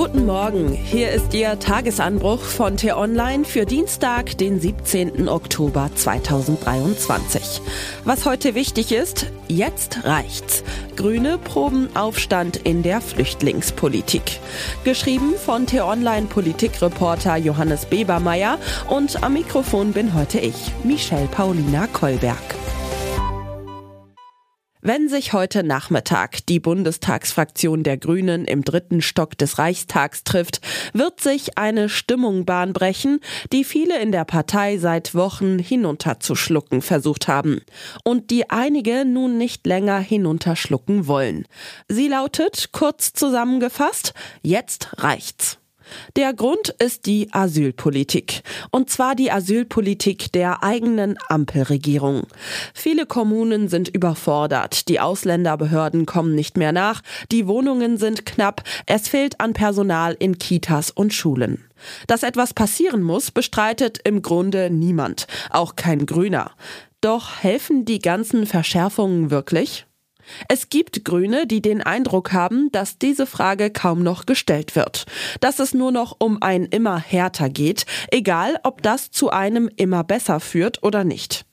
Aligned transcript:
Guten 0.00 0.26
Morgen, 0.26 0.74
hier 0.74 1.10
ist 1.10 1.34
Ihr 1.34 1.58
Tagesanbruch 1.58 2.38
von 2.38 2.76
T-Online 2.76 3.44
für 3.44 3.66
Dienstag, 3.66 4.38
den 4.38 4.60
17. 4.60 5.28
Oktober 5.28 5.90
2023. 5.92 7.60
Was 8.04 8.24
heute 8.24 8.54
wichtig 8.54 8.92
ist, 8.92 9.26
jetzt 9.48 10.04
reicht's. 10.04 10.62
Grüne 10.94 11.36
proben 11.36 11.88
Aufstand 11.96 12.58
in 12.58 12.84
der 12.84 13.00
Flüchtlingspolitik. 13.00 14.38
Geschrieben 14.84 15.34
von 15.34 15.66
T-Online 15.66 16.28
Politikreporter 16.28 17.36
Johannes 17.36 17.84
Bebermeier 17.84 18.60
und 18.88 19.24
am 19.24 19.32
Mikrofon 19.32 19.94
bin 19.94 20.14
heute 20.14 20.38
ich, 20.38 20.70
Michelle 20.84 21.26
Paulina 21.26 21.88
Kolberg. 21.88 22.57
Wenn 24.88 25.10
sich 25.10 25.34
heute 25.34 25.64
Nachmittag 25.64 26.46
die 26.46 26.60
Bundestagsfraktion 26.60 27.82
der 27.82 27.98
Grünen 27.98 28.46
im 28.46 28.64
dritten 28.64 29.02
Stock 29.02 29.36
des 29.36 29.58
Reichstags 29.58 30.24
trifft, 30.24 30.62
wird 30.94 31.20
sich 31.20 31.58
eine 31.58 31.90
Stimmung 31.90 32.46
bahnbrechen, 32.46 33.20
die 33.52 33.64
viele 33.64 34.00
in 34.00 34.12
der 34.12 34.24
Partei 34.24 34.78
seit 34.78 35.14
Wochen 35.14 35.58
hinunterzuschlucken 35.58 36.80
versucht 36.80 37.28
haben 37.28 37.60
und 38.02 38.30
die 38.30 38.48
einige 38.48 39.04
nun 39.04 39.36
nicht 39.36 39.66
länger 39.66 39.98
hinunterschlucken 39.98 41.06
wollen. 41.06 41.44
Sie 41.88 42.08
lautet, 42.08 42.70
kurz 42.72 43.12
zusammengefasst, 43.12 44.14
jetzt 44.40 44.88
reicht's. 45.02 45.58
Der 46.16 46.32
Grund 46.32 46.74
ist 46.78 47.06
die 47.06 47.28
Asylpolitik. 47.32 48.42
Und 48.70 48.90
zwar 48.90 49.14
die 49.14 49.30
Asylpolitik 49.30 50.32
der 50.32 50.62
eigenen 50.62 51.16
Ampelregierung. 51.28 52.26
Viele 52.74 53.06
Kommunen 53.06 53.68
sind 53.68 53.88
überfordert, 53.88 54.88
die 54.88 55.00
Ausländerbehörden 55.00 56.06
kommen 56.06 56.34
nicht 56.34 56.56
mehr 56.56 56.72
nach, 56.72 57.02
die 57.32 57.46
Wohnungen 57.46 57.96
sind 57.96 58.26
knapp, 58.26 58.62
es 58.86 59.08
fehlt 59.08 59.40
an 59.40 59.52
Personal 59.52 60.16
in 60.18 60.38
Kitas 60.38 60.90
und 60.90 61.12
Schulen. 61.12 61.64
Dass 62.06 62.22
etwas 62.22 62.54
passieren 62.54 63.02
muss, 63.02 63.30
bestreitet 63.30 64.00
im 64.04 64.22
Grunde 64.22 64.70
niemand, 64.70 65.26
auch 65.50 65.76
kein 65.76 66.06
Grüner. 66.06 66.52
Doch 67.00 67.36
helfen 67.42 67.84
die 67.84 68.00
ganzen 68.00 68.46
Verschärfungen 68.46 69.30
wirklich? 69.30 69.87
Es 70.48 70.68
gibt 70.68 71.04
Grüne, 71.04 71.46
die 71.46 71.62
den 71.62 71.82
Eindruck 71.82 72.32
haben, 72.32 72.70
dass 72.72 72.98
diese 72.98 73.26
Frage 73.26 73.70
kaum 73.70 74.02
noch 74.02 74.26
gestellt 74.26 74.76
wird, 74.76 75.06
dass 75.40 75.58
es 75.58 75.74
nur 75.74 75.92
noch 75.92 76.16
um 76.18 76.42
ein 76.42 76.64
immer 76.64 76.98
härter 76.98 77.48
geht, 77.48 77.86
egal 78.10 78.58
ob 78.62 78.82
das 78.82 79.10
zu 79.10 79.30
einem 79.30 79.70
immer 79.76 80.04
besser 80.04 80.40
führt 80.40 80.82
oder 80.82 81.04
nicht. 81.04 81.47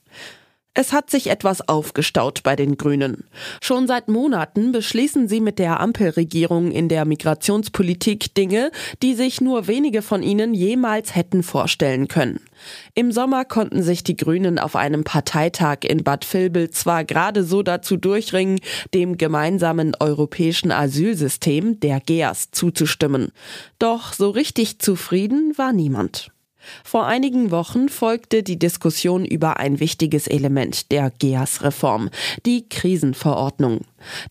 Es 0.78 0.92
hat 0.92 1.10
sich 1.10 1.30
etwas 1.30 1.68
aufgestaut 1.70 2.44
bei 2.44 2.58
den 2.58 2.76
Grünen. 2.76 3.24
Schon 3.62 3.88
seit 3.88 4.10
Monaten 4.10 4.74
beschließen 4.74 5.30
sie 5.30 5.40
mit 5.40 5.58
der 5.58 5.80
Ampelregierung 5.80 6.70
in 6.70 6.90
der 6.90 7.06
Migrationspolitik 7.06 8.36
Dinge, 8.36 8.72
die 9.02 9.16
sich 9.16 9.40
nur 9.40 9.68
wenige 9.68 10.02
von 10.02 10.22
ihnen 10.22 10.54
jemals 10.54 11.16
hätten 11.16 11.44
vorstellen 11.44 12.10
können. 12.10 12.42
Im 12.94 13.14
Sommer 13.14 13.46
konnten 13.46 13.84
sich 13.84 14.04
die 14.04 14.18
Grünen 14.18 14.60
auf 14.60 14.76
einem 14.76 15.06
Parteitag 15.06 15.80
in 15.84 16.04
Bad 16.04 16.32
Vilbel 16.32 16.70
zwar 16.72 17.06
gerade 17.06 17.46
so 17.46 17.64
dazu 17.64 17.96
durchringen, 17.96 18.60
dem 18.94 19.18
gemeinsamen 19.18 19.96
europäischen 19.98 20.74
Asylsystem, 20.74 21.80
der 21.80 22.02
GEAS, 22.02 22.52
zuzustimmen. 22.52 23.32
Doch 23.80 24.12
so 24.12 24.30
richtig 24.30 24.80
zufrieden 24.80 25.54
war 25.56 25.72
niemand. 25.72 26.35
Vor 26.84 27.06
einigen 27.06 27.52
Wochen 27.52 27.90
folgte 27.90 28.44
die 28.44 28.58
Diskussion 28.58 29.26
über 29.26 29.58
ein 29.58 29.80
wichtiges 29.80 30.28
Element 30.28 30.92
der 30.92 31.12
GEAS-Reform, 31.12 32.10
die 32.46 32.68
Krisenverordnung. 32.70 33.82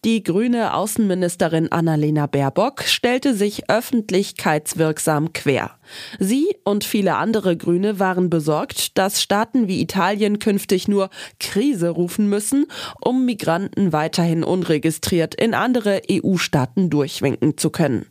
Die 0.04 0.22
grüne 0.22 0.74
Außenministerin 0.74 1.70
Annalena 1.72 2.26
Baerbock 2.26 2.84
stellte 2.84 3.34
sich 3.34 3.68
öffentlichkeitswirksam 3.68 5.32
quer. 5.32 5.72
Sie 6.18 6.56
und 6.64 6.84
viele 6.84 7.16
andere 7.16 7.56
Grüne 7.56 7.98
waren 7.98 8.30
besorgt, 8.30 8.96
dass 8.96 9.20
Staaten 9.20 9.68
wie 9.68 9.82
Italien 9.82 10.38
künftig 10.38 10.88
nur 10.88 11.10
Krise 11.40 11.90
rufen 11.90 12.28
müssen, 12.28 12.66
um 13.00 13.26
Migranten 13.26 13.92
weiterhin 13.92 14.44
unregistriert 14.44 15.34
in 15.34 15.54
andere 15.54 16.02
EU-Staaten 16.10 16.88
durchwinken 16.88 17.58
zu 17.58 17.70
können. 17.70 18.06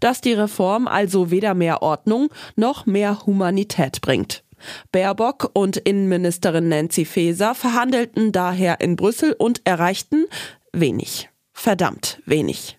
Dass 0.00 0.20
die 0.20 0.32
Reform 0.32 0.86
also 0.86 1.30
weder 1.30 1.54
mehr 1.54 1.82
Ordnung 1.82 2.28
noch 2.56 2.86
mehr 2.86 3.26
Humanität 3.26 3.67
bringt. 4.00 4.44
Baerbock 4.90 5.50
und 5.52 5.76
Innenministerin 5.76 6.68
Nancy 6.68 7.04
Faeser 7.04 7.54
verhandelten 7.54 8.32
daher 8.32 8.80
in 8.80 8.96
Brüssel 8.96 9.34
und 9.38 9.60
erreichten 9.64 10.26
wenig. 10.72 11.30
Verdammt 11.52 12.20
wenig. 12.26 12.77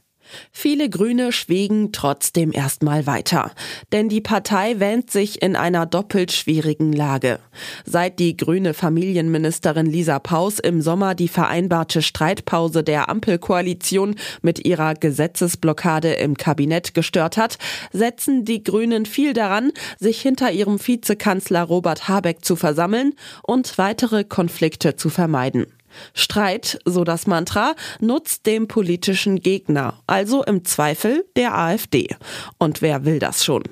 Viele 0.51 0.89
Grüne 0.89 1.31
schwiegen 1.31 1.91
trotzdem 1.91 2.51
erstmal 2.51 3.05
weiter, 3.07 3.51
denn 3.91 4.09
die 4.09 4.21
Partei 4.21 4.79
wähnt 4.79 5.11
sich 5.11 5.41
in 5.41 5.55
einer 5.55 5.85
doppelt 5.85 6.31
schwierigen 6.31 6.93
Lage. 6.93 7.39
Seit 7.85 8.19
die 8.19 8.37
grüne 8.37 8.73
Familienministerin 8.73 9.85
Lisa 9.85 10.19
Paus 10.19 10.59
im 10.59 10.81
Sommer 10.81 11.15
die 11.15 11.27
vereinbarte 11.27 12.01
Streitpause 12.01 12.83
der 12.83 13.09
Ampelkoalition 13.09 14.15
mit 14.41 14.65
ihrer 14.65 14.93
Gesetzesblockade 14.93 16.13
im 16.13 16.35
Kabinett 16.35 16.93
gestört 16.93 17.37
hat, 17.37 17.57
setzen 17.91 18.45
die 18.45 18.63
Grünen 18.63 19.05
viel 19.05 19.33
daran, 19.33 19.71
sich 19.97 20.21
hinter 20.21 20.51
ihrem 20.51 20.85
Vizekanzler 20.85 21.63
Robert 21.63 22.07
Habeck 22.07 22.43
zu 22.43 22.55
versammeln 22.55 23.13
und 23.43 23.77
weitere 23.77 24.23
Konflikte 24.23 24.95
zu 24.95 25.09
vermeiden. 25.09 25.65
Streit, 26.13 26.79
so 26.85 27.03
das 27.03 27.27
Mantra, 27.27 27.75
nutzt 27.99 28.45
dem 28.45 28.67
politischen 28.67 29.39
Gegner, 29.39 30.01
also 30.07 30.43
im 30.43 30.65
Zweifel 30.65 31.25
der 31.35 31.57
AfD. 31.57 32.15
Und 32.57 32.81
wer 32.81 33.05
will 33.05 33.19
das 33.19 33.43
schon? 33.43 33.63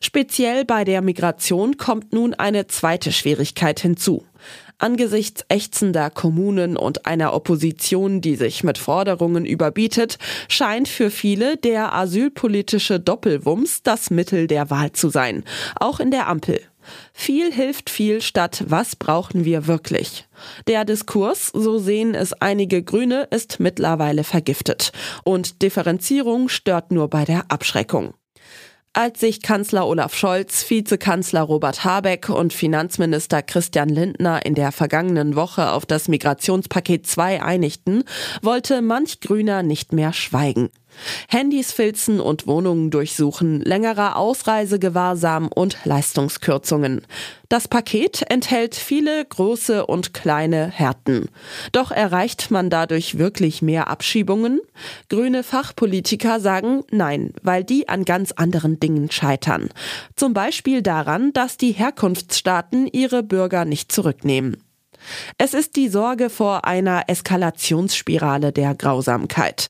Speziell 0.00 0.64
bei 0.64 0.84
der 0.84 1.02
Migration 1.02 1.76
kommt 1.76 2.12
nun 2.12 2.34
eine 2.34 2.66
zweite 2.66 3.12
Schwierigkeit 3.12 3.80
hinzu. 3.80 4.24
Angesichts 4.78 5.42
ächzender 5.48 6.10
Kommunen 6.10 6.76
und 6.76 7.06
einer 7.06 7.32
Opposition, 7.32 8.20
die 8.20 8.36
sich 8.36 8.62
mit 8.62 8.76
Forderungen 8.76 9.46
überbietet, 9.46 10.18
scheint 10.48 10.86
für 10.86 11.10
viele 11.10 11.56
der 11.56 11.94
asylpolitische 11.94 13.00
Doppelwumms 13.00 13.82
das 13.82 14.10
Mittel 14.10 14.46
der 14.46 14.68
Wahl 14.68 14.92
zu 14.92 15.08
sein, 15.08 15.44
auch 15.80 15.98
in 15.98 16.10
der 16.10 16.28
Ampel. 16.28 16.60
Viel 17.12 17.52
hilft 17.52 17.90
viel 17.90 18.20
statt 18.20 18.64
was 18.68 18.96
brauchen 18.96 19.44
wir 19.44 19.66
wirklich. 19.66 20.26
Der 20.66 20.84
Diskurs, 20.84 21.48
so 21.54 21.78
sehen 21.78 22.14
es 22.14 22.32
einige 22.34 22.82
Grüne, 22.82 23.28
ist 23.30 23.60
mittlerweile 23.60 24.24
vergiftet. 24.24 24.92
Und 25.24 25.62
Differenzierung 25.62 26.48
stört 26.48 26.92
nur 26.92 27.08
bei 27.08 27.24
der 27.24 27.50
Abschreckung. 27.50 28.14
Als 28.98 29.20
sich 29.20 29.42
Kanzler 29.42 29.86
Olaf 29.86 30.14
Scholz, 30.16 30.70
Vizekanzler 30.70 31.42
Robert 31.42 31.84
Habeck 31.84 32.30
und 32.30 32.54
Finanzminister 32.54 33.42
Christian 33.42 33.90
Lindner 33.90 34.46
in 34.46 34.54
der 34.54 34.72
vergangenen 34.72 35.36
Woche 35.36 35.72
auf 35.72 35.84
das 35.84 36.08
Migrationspaket 36.08 37.06
2 37.06 37.42
einigten, 37.42 38.04
wollte 38.40 38.80
manch 38.80 39.20
Grüner 39.20 39.62
nicht 39.62 39.92
mehr 39.92 40.14
schweigen. 40.14 40.70
Handys 41.28 41.72
filzen 41.72 42.20
und 42.20 42.46
Wohnungen 42.46 42.90
durchsuchen, 42.90 43.60
längerer 43.60 44.16
Ausreisegewahrsam 44.16 45.48
und 45.48 45.78
Leistungskürzungen. 45.84 47.02
Das 47.48 47.68
Paket 47.68 48.24
enthält 48.28 48.74
viele 48.74 49.24
große 49.24 49.86
und 49.86 50.12
kleine 50.12 50.68
Härten. 50.68 51.28
Doch 51.70 51.92
erreicht 51.92 52.50
man 52.50 52.70
dadurch 52.70 53.18
wirklich 53.18 53.62
mehr 53.62 53.88
Abschiebungen? 53.88 54.60
Grüne 55.08 55.44
Fachpolitiker 55.44 56.40
sagen 56.40 56.82
nein, 56.90 57.32
weil 57.42 57.62
die 57.62 57.88
an 57.88 58.04
ganz 58.04 58.32
anderen 58.32 58.80
Dingen 58.80 59.10
scheitern. 59.10 59.68
Zum 60.16 60.34
Beispiel 60.34 60.82
daran, 60.82 61.32
dass 61.32 61.56
die 61.56 61.72
Herkunftsstaaten 61.72 62.88
ihre 62.88 63.22
Bürger 63.22 63.64
nicht 63.64 63.92
zurücknehmen. 63.92 64.56
Es 65.38 65.54
ist 65.54 65.76
die 65.76 65.88
Sorge 65.88 66.30
vor 66.30 66.64
einer 66.64 67.04
Eskalationsspirale 67.08 68.52
der 68.52 68.74
Grausamkeit. 68.74 69.68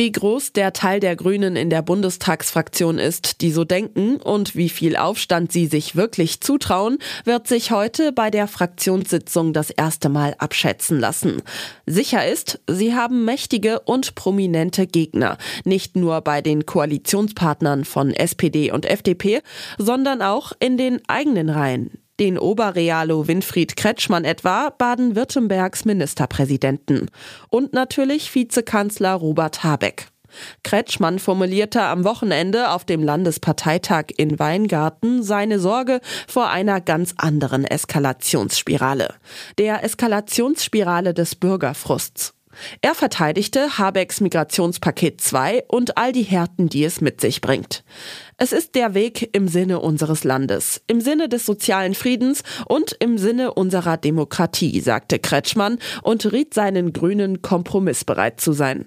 Wie 0.00 0.12
groß 0.12 0.54
der 0.54 0.72
Teil 0.72 0.98
der 0.98 1.14
Grünen 1.14 1.56
in 1.56 1.68
der 1.68 1.82
Bundestagsfraktion 1.82 2.98
ist, 2.98 3.42
die 3.42 3.50
so 3.50 3.64
denken 3.64 4.16
und 4.16 4.56
wie 4.56 4.70
viel 4.70 4.96
Aufstand 4.96 5.52
sie 5.52 5.66
sich 5.66 5.94
wirklich 5.94 6.40
zutrauen, 6.40 6.96
wird 7.24 7.46
sich 7.46 7.70
heute 7.70 8.10
bei 8.10 8.30
der 8.30 8.48
Fraktionssitzung 8.48 9.52
das 9.52 9.68
erste 9.68 10.08
Mal 10.08 10.34
abschätzen 10.38 10.98
lassen. 10.98 11.42
Sicher 11.84 12.26
ist, 12.26 12.60
sie 12.66 12.94
haben 12.94 13.26
mächtige 13.26 13.80
und 13.80 14.14
prominente 14.14 14.86
Gegner, 14.86 15.36
nicht 15.66 15.96
nur 15.96 16.22
bei 16.22 16.40
den 16.40 16.64
Koalitionspartnern 16.64 17.84
von 17.84 18.14
SPD 18.14 18.72
und 18.72 18.86
FDP, 18.86 19.42
sondern 19.76 20.22
auch 20.22 20.52
in 20.60 20.78
den 20.78 21.02
eigenen 21.08 21.50
Reihen 21.50 21.99
den 22.20 22.38
Oberrealo 22.38 23.26
Winfried 23.26 23.76
Kretschmann 23.76 24.24
etwa, 24.24 24.70
Baden-Württembergs 24.76 25.86
Ministerpräsidenten. 25.86 27.10
Und 27.48 27.72
natürlich 27.72 28.32
Vizekanzler 28.34 29.14
Robert 29.14 29.64
Habeck. 29.64 30.06
Kretschmann 30.62 31.18
formulierte 31.18 31.82
am 31.82 32.04
Wochenende 32.04 32.70
auf 32.70 32.84
dem 32.84 33.02
Landesparteitag 33.02 34.04
in 34.16 34.38
Weingarten 34.38 35.22
seine 35.22 35.58
Sorge 35.58 36.00
vor 36.28 36.50
einer 36.50 36.80
ganz 36.80 37.14
anderen 37.16 37.64
Eskalationsspirale. 37.64 39.14
Der 39.58 39.82
Eskalationsspirale 39.82 41.14
des 41.14 41.34
Bürgerfrusts. 41.34 42.34
Er 42.80 42.94
verteidigte 42.94 43.78
Habecks 43.78 44.20
Migrationspaket 44.20 45.20
2 45.20 45.64
und 45.68 45.96
all 45.96 46.12
die 46.12 46.22
Härten, 46.22 46.68
die 46.68 46.84
es 46.84 47.00
mit 47.00 47.20
sich 47.20 47.40
bringt. 47.40 47.84
Es 48.36 48.52
ist 48.52 48.74
der 48.74 48.94
Weg 48.94 49.30
im 49.34 49.48
Sinne 49.48 49.80
unseres 49.80 50.24
Landes, 50.24 50.82
im 50.86 51.00
Sinne 51.00 51.28
des 51.28 51.46
sozialen 51.46 51.94
Friedens 51.94 52.42
und 52.66 52.96
im 52.98 53.18
Sinne 53.18 53.54
unserer 53.54 53.96
Demokratie, 53.96 54.80
sagte 54.80 55.18
Kretschmann 55.18 55.78
und 56.02 56.32
riet 56.32 56.54
seinen 56.54 56.92
Grünen, 56.92 57.42
kompromissbereit 57.42 58.40
zu 58.40 58.52
sein. 58.52 58.86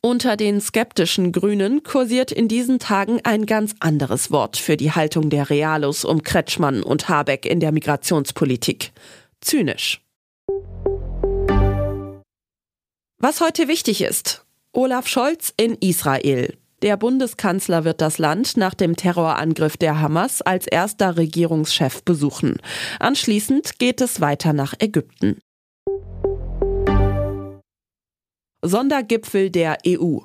Unter 0.00 0.36
den 0.36 0.60
skeptischen 0.60 1.32
Grünen 1.32 1.82
kursiert 1.82 2.32
in 2.32 2.48
diesen 2.48 2.78
Tagen 2.78 3.20
ein 3.24 3.46
ganz 3.46 3.74
anderes 3.80 4.30
Wort 4.30 4.56
für 4.56 4.76
die 4.76 4.92
Haltung 4.92 5.30
der 5.30 5.50
Realos 5.50 6.04
um 6.04 6.22
Kretschmann 6.22 6.82
und 6.82 7.08
Habeck 7.08 7.44
in 7.44 7.60
der 7.60 7.72
Migrationspolitik. 7.72 8.92
Zynisch. 9.40 10.00
Was 13.22 13.42
heute 13.42 13.68
wichtig 13.68 14.00
ist. 14.00 14.46
Olaf 14.72 15.06
Scholz 15.06 15.52
in 15.58 15.74
Israel. 15.74 16.56
Der 16.80 16.96
Bundeskanzler 16.96 17.84
wird 17.84 18.00
das 18.00 18.16
Land 18.16 18.56
nach 18.56 18.72
dem 18.72 18.96
Terrorangriff 18.96 19.76
der 19.76 20.00
Hamas 20.00 20.40
als 20.40 20.66
erster 20.66 21.18
Regierungschef 21.18 22.02
besuchen. 22.02 22.56
Anschließend 22.98 23.78
geht 23.78 24.00
es 24.00 24.22
weiter 24.22 24.54
nach 24.54 24.72
Ägypten. 24.78 25.38
Sondergipfel 28.62 29.50
der 29.50 29.76
EU. 29.86 30.20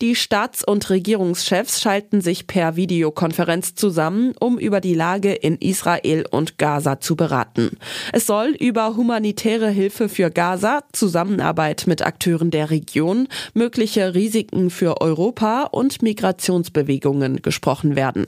Die 0.00 0.14
Staats- 0.14 0.64
und 0.64 0.90
Regierungschefs 0.90 1.80
schalten 1.80 2.20
sich 2.20 2.46
per 2.46 2.76
Videokonferenz 2.76 3.74
zusammen, 3.74 4.34
um 4.40 4.58
über 4.58 4.80
die 4.80 4.94
Lage 4.94 5.32
in 5.32 5.56
Israel 5.56 6.24
und 6.30 6.58
Gaza 6.58 7.00
zu 7.00 7.16
beraten. 7.16 7.78
Es 8.12 8.26
soll 8.26 8.50
über 8.58 8.96
humanitäre 8.96 9.70
Hilfe 9.70 10.08
für 10.08 10.30
Gaza, 10.30 10.82
Zusammenarbeit 10.92 11.84
mit 11.86 12.02
Akteuren 12.02 12.50
der 12.50 12.70
Region, 12.70 13.28
mögliche 13.54 14.14
Risiken 14.14 14.70
für 14.70 15.00
Europa 15.00 15.64
und 15.64 16.02
Migrationsbewegungen 16.02 17.42
gesprochen 17.42 17.96
werden. 17.96 18.26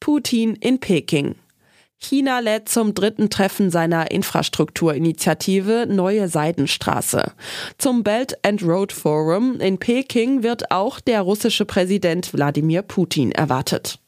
Putin 0.00 0.54
in 0.54 0.78
Peking. 0.78 1.34
China 1.98 2.40
lädt 2.40 2.68
zum 2.68 2.94
dritten 2.94 3.30
Treffen 3.30 3.70
seiner 3.70 4.10
Infrastrukturinitiative 4.10 5.86
Neue 5.88 6.28
Seidenstraße. 6.28 7.32
Zum 7.78 8.02
Belt 8.02 8.38
and 8.44 8.62
Road 8.62 8.92
Forum 8.92 9.60
in 9.60 9.78
Peking 9.78 10.42
wird 10.42 10.70
auch 10.70 11.00
der 11.00 11.22
russische 11.22 11.64
Präsident 11.64 12.32
Wladimir 12.32 12.82
Putin 12.82 13.32
erwartet. 13.32 13.98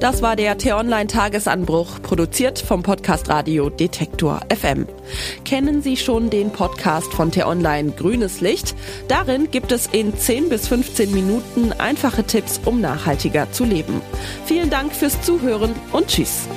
Das 0.00 0.22
war 0.22 0.34
der 0.34 0.56
T-Online-Tagesanbruch, 0.56 2.00
produziert 2.00 2.58
vom 2.58 2.82
Podcast 2.82 3.28
Radio 3.28 3.68
Detektor 3.68 4.40
FM. 4.48 4.86
Kennen 5.44 5.82
Sie 5.82 5.98
schon 5.98 6.30
den 6.30 6.50
Podcast 6.50 7.12
von 7.12 7.30
T-Online 7.30 7.92
Grünes 7.92 8.40
Licht? 8.40 8.74
Darin 9.08 9.50
gibt 9.50 9.72
es 9.72 9.88
in 9.88 10.16
10 10.16 10.48
bis 10.48 10.68
15 10.68 11.12
Minuten 11.12 11.72
einfache 11.74 12.24
Tipps, 12.24 12.62
um 12.64 12.80
nachhaltiger 12.80 13.52
zu 13.52 13.64
leben. 13.64 14.00
Vielen 14.46 14.70
Dank 14.70 14.94
fürs 14.94 15.20
Zuhören 15.20 15.74
und 15.92 16.06
Tschüss. 16.06 16.48